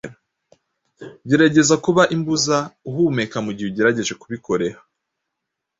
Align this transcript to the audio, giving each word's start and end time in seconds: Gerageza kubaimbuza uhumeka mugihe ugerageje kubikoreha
Gerageza 1.29 1.75
kubaimbuza 1.83 2.57
uhumeka 2.89 3.37
mugihe 3.45 3.67
ugerageje 3.71 4.13
kubikoreha 4.21 4.79